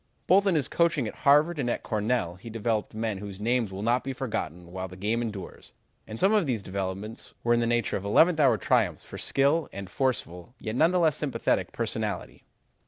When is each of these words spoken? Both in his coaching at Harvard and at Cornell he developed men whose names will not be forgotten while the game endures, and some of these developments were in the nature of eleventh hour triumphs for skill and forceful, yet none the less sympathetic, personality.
Both 0.25 0.47
in 0.47 0.55
his 0.55 0.67
coaching 0.67 1.07
at 1.07 1.13
Harvard 1.13 1.59
and 1.59 1.69
at 1.69 1.83
Cornell 1.83 2.33
he 2.33 2.49
developed 2.49 2.95
men 2.95 3.19
whose 3.19 3.39
names 3.39 3.71
will 3.71 3.83
not 3.83 4.03
be 4.03 4.13
forgotten 4.13 4.71
while 4.71 4.87
the 4.87 4.95
game 4.97 5.21
endures, 5.21 5.73
and 6.07 6.19
some 6.19 6.33
of 6.33 6.47
these 6.47 6.63
developments 6.63 7.35
were 7.43 7.53
in 7.53 7.59
the 7.59 7.67
nature 7.67 7.97
of 7.97 8.03
eleventh 8.03 8.39
hour 8.39 8.57
triumphs 8.57 9.03
for 9.03 9.19
skill 9.19 9.69
and 9.71 9.91
forceful, 9.91 10.55
yet 10.57 10.75
none 10.75 10.89
the 10.89 10.97
less 10.99 11.17
sympathetic, 11.17 11.71
personality. 11.71 12.43